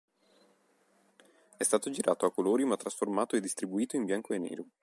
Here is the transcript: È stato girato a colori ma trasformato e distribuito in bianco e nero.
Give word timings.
È 1.57 1.61
stato 1.61 1.91
girato 1.91 2.25
a 2.25 2.31
colori 2.31 2.65
ma 2.65 2.75
trasformato 2.75 3.35
e 3.35 3.39
distribuito 3.39 3.97
in 3.97 4.05
bianco 4.05 4.33
e 4.33 4.39
nero. 4.39 4.65